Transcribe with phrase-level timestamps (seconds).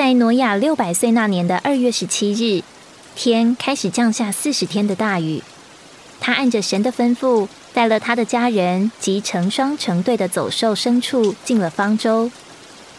[0.00, 2.64] 在挪亚六百岁那年的二月十七日，
[3.14, 5.42] 天开始降下四十天的大雨。
[6.18, 12.30] 他按着神的吩咐，带了他的家人及成双成对的走兽牲畜进了方舟。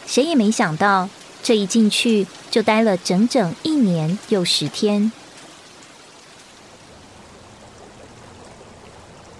[0.06, 1.10] 谁也没想到，
[1.42, 5.12] 这一进去就待了整整一年又十天。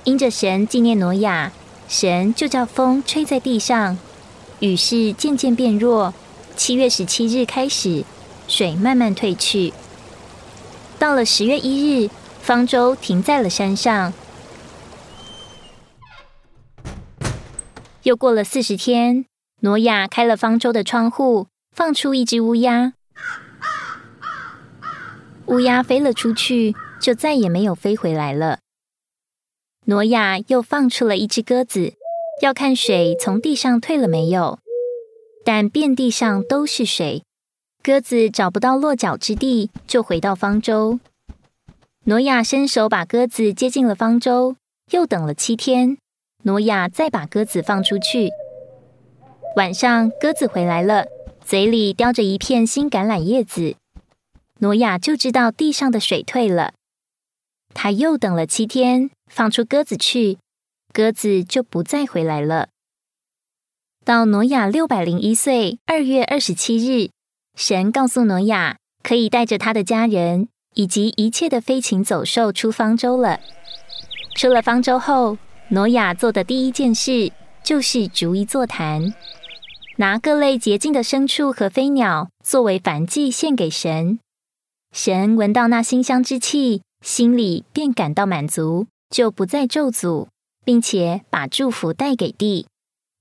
[0.04, 1.52] 因着神纪念挪亚，
[1.88, 4.00] 神就叫风吹在地上，
[4.62, 6.12] 雨势渐渐变弱。
[6.62, 8.06] 七月十七日开始，
[8.48, 9.74] 水慢慢退去。
[11.00, 14.14] 到了十月一日，方舟停在了山上。
[18.04, 19.26] 又过了四十天，
[19.62, 22.94] 挪亚开了方舟的窗户，放出一只乌鸦。
[25.48, 28.60] 乌鸦飞了出去，就再也没有飞回来了。
[29.86, 31.96] 挪亚又放出了一只鸽子，
[32.44, 34.60] 要看水从地上退了没有。
[35.44, 37.24] 但遍地上都是水，
[37.82, 41.00] 鸽子找不到落脚之地，就回到方舟。
[42.06, 44.56] 挪亚伸手把鸽子接进了方舟，
[44.92, 45.98] 又等了七天，
[46.44, 48.32] 挪亚再把鸽子放出去。
[49.56, 51.06] 晚上，鸽子回来了，
[51.44, 53.76] 嘴里叼着一片新橄榄叶子。
[54.60, 56.74] 挪亚就知道地上的水退了。
[57.74, 60.38] 他又等了七天，放出鸽子去，
[60.92, 62.70] 鸽子就不再回来了。
[64.04, 67.12] 到挪亚六百零一岁二月二十七日，
[67.56, 73.40] 神告诉挪亚，可以带着他的家人以及一切的飞禽走兽出方舟了。
[74.34, 77.32] 出了方舟后，挪亚做的第一件事
[77.64, 79.14] 就是逐一座谈，
[79.98, 84.18] 拿各类洁净的牲畜和飞鸟作为燔祭献给神。
[84.92, 90.26] 神闻到那馨香之气，心里便感到满足，就不再咒诅，
[90.66, 92.66] 并且把祝福带给地。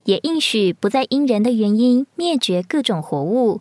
[0.05, 3.61] 也应许不再因人的原因灭绝各种活物，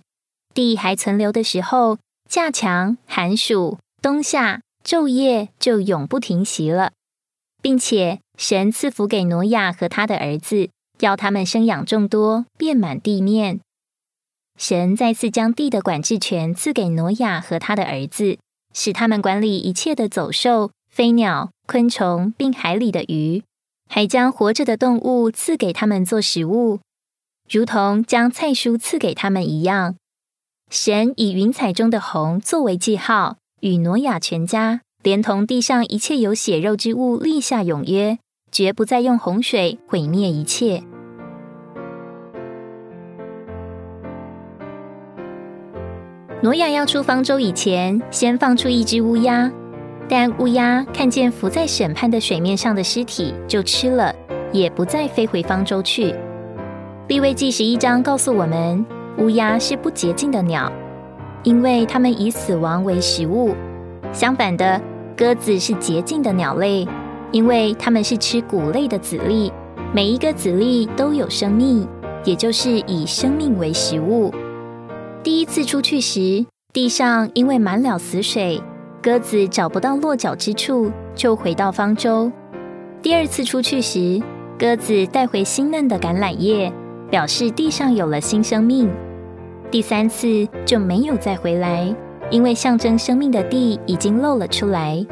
[0.53, 1.97] 地还存留的时候，
[2.29, 6.93] 架强、寒暑、冬夏、昼夜就永不停息了，
[7.61, 10.69] 并且神赐福给挪亚和他的儿子，
[10.99, 13.59] 要他们生养众多，遍满地面。
[14.57, 18.37] 神再次将地的管制权赐给挪亚和他的儿子，
[18.73, 23.43] 使他们管理一切的走兽、飞鸟、昆虫，并海里的鱼。
[23.91, 26.79] 还将活着的动物赐给他们做食物，
[27.49, 29.95] 如同将菜蔬赐给他们一样。
[30.69, 38.19] 神以云彩中的红作为记号，与挪亚全家连同地上一切有血肉之物立下永约，
[38.51, 40.83] 绝不再用洪水毁灭一切。
[46.43, 49.51] 挪亚要出方舟以前，先放出一只乌鸦。
[50.09, 54.13] 但乌鸦看见浮在审判的水面上的尸体，就吃了，
[54.51, 56.15] 也不再飞回方舟去。
[57.07, 58.83] 立位记十一章告诉我们，
[59.19, 60.71] 乌鸦是不洁净的鸟，
[61.43, 63.53] 因为它们以死亡为食物。
[64.11, 64.81] 相反的，
[65.15, 66.87] 鸽子是洁净的鸟类，
[67.31, 69.53] 因为它们是吃谷类的籽粒，
[69.93, 71.87] 每一个籽粒都有生命，
[72.23, 74.33] 也就是以生命为食物。
[75.21, 78.59] 第一次出去时，地上因为满了死水。
[79.01, 82.29] 鸽子找不到落脚之处，就回到方舟。
[83.01, 84.21] 第二次出去时，
[84.57, 86.71] 鸽子带回新嫩的橄榄叶，
[87.09, 88.89] 表示地上有了新生命。
[89.71, 91.95] 第三次就没有再回来，
[92.29, 95.05] 因为象征生命的地已经露了出来。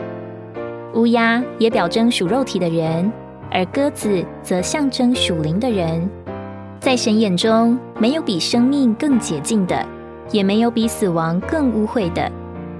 [0.93, 3.09] 乌鸦也表征属肉体的人，
[3.49, 6.09] 而鸽子则象征属灵的人。
[6.81, 9.85] 在神眼中，没有比生命更洁净的，
[10.29, 12.29] 也没有比死亡更污秽的。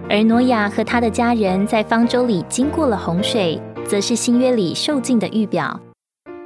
[0.10, 5.78] 而挪亚和他的家人在方舟里经过了洪水，则是新约里受尽的预表。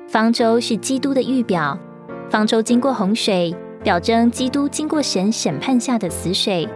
[0.08, 1.78] 方舟是基督的预表，
[2.30, 6.68] 方舟经过洪水，表征基督经过神审判下的死水。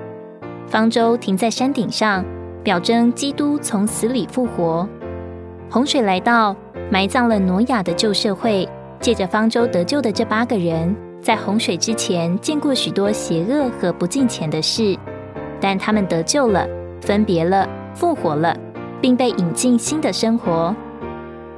[0.68, 2.24] 方舟停在山顶上，
[2.64, 4.88] 表征基督从死里复活。
[5.72, 6.56] 洪水来到，
[6.92, 8.68] 埋葬了挪亚的旧社会。
[9.02, 14.98] 借着方舟得救的这八个人，在洪水之前见过许多邪恶和不敬虔的事。
[15.68, 16.64] 但他们得救了，
[17.02, 18.56] 分别了，复活了，
[19.02, 20.76] 并被引进新的生活。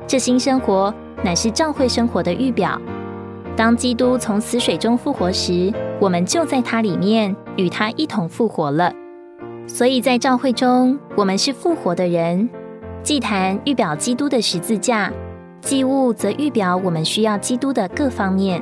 [0.08, 2.82] 这新生活乃是教会生活的预表。
[3.54, 8.94] 当基督从死水中复活时，我们就在他里面与他一同复活了。
[9.68, 12.48] 所以在教会中，我们是复活的人。
[13.04, 15.12] 祭坛预表基督的十字架，
[15.60, 18.62] 祭物则预表我们需要基督的各方面。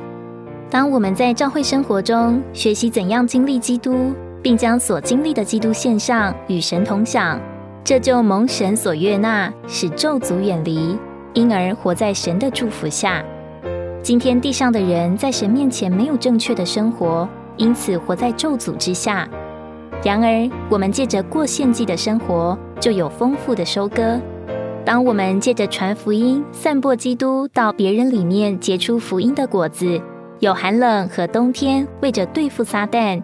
[0.68, 4.12] 当我们在教会生活中学习怎样经历基督。
[4.46, 7.36] 并将所经历的基督献上，与神同享，
[7.82, 10.96] 这就蒙神所悦纳，使咒诅远离，
[11.34, 13.24] 因而活在神的祝福下。
[14.04, 19.28] 今天地上的人在神面前没有正确的生活，因此活在咒诅之下。
[20.04, 24.20] 然而，我们借着过献祭的生活，就有丰富的收割。
[24.84, 30.00] 当我们借着传福音、散播基督到别人里面结出福音的果子，
[30.38, 33.20] 有寒冷和冬天为着对付撒旦，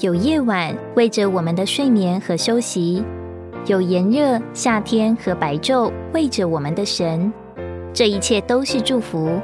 [0.00, 3.02] 有夜晚为着我们的睡眠和休息，
[3.64, 7.32] 有炎热夏天和白昼为着我们的神。
[7.94, 9.40] 这一切都是祝福。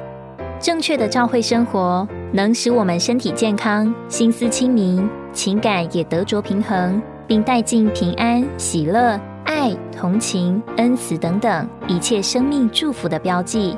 [0.60, 5.08] 正确的教会生活能使我们身体健康、心思清明。
[5.32, 13.74] 情感也得着平衡，并带进平安、喜乐、爱、同情、恩慈等等一切生命祝福的标记。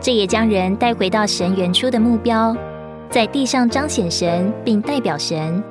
[0.00, 2.56] 这也将人带回到神原初的目标，
[3.10, 5.62] 在地上彰显神，并代表神，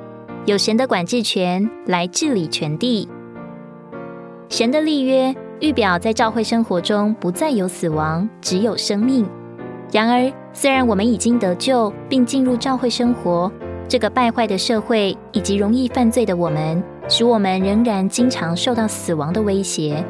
[0.44, 3.08] 有神的管制权来治理全地。
[4.48, 9.26] 神的立约预表在教会生活中不再有死亡，只有生命。
[9.92, 13.50] 然而，虽然我们已经得救，并进入教会生活。
[13.88, 20.04] 这个败坏的社会以及容易犯罪的我们，使我们仍然经常受到死亡的威胁。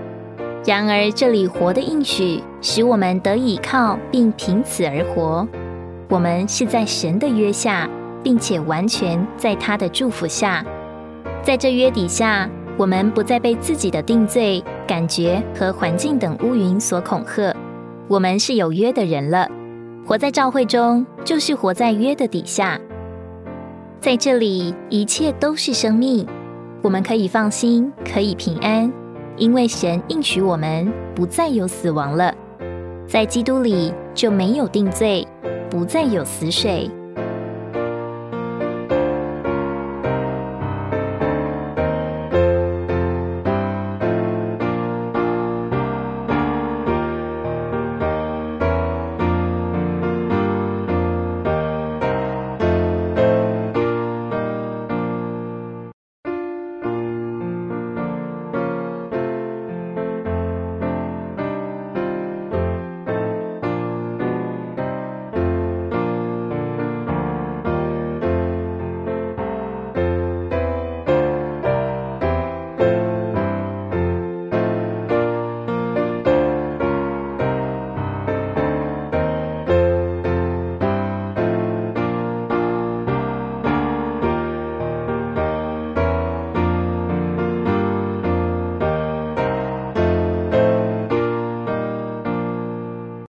[0.65, 5.47] 然而，这里活的应许使我们得以靠，并凭此而活。
[6.09, 7.89] 我们是在神的约下，
[8.29, 10.63] 并且完全在他的祝福下。
[11.43, 12.47] 在这约底下，
[12.77, 17.57] 我们不再被自己的定罪、感觉和环境等乌云所恐吓。
[18.07, 19.49] 我们是有约的人了。
[20.05, 22.79] 活在教会中，就是活在约的底下。
[23.99, 26.27] 在这里，一切都是生命，
[26.83, 28.93] 我们可以放心，可以平安，
[29.39, 32.35] 因为神应许我们不再有死亡了。
[33.07, 35.27] 在基督里就没有定罪，
[35.71, 36.91] 不再有死水，